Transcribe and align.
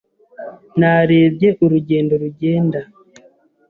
Narebye 0.79 1.49
urugendo 1.63 2.13
rugenda. 2.21 2.79